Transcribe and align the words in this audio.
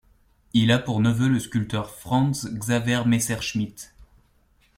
Il 0.55 0.71
a 0.71 0.79
pour 0.79 0.99
neveu 0.99 1.27
le 1.27 1.39
sculpteur 1.39 1.91
Franz 1.91 2.49
Xaver 2.49 3.03
Messerschmidt. 3.05 3.91